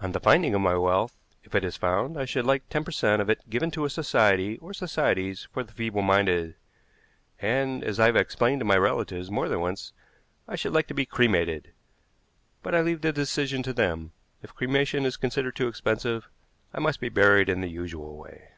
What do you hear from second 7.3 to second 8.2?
And, as I have